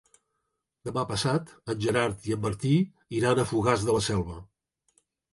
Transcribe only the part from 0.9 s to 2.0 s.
passat en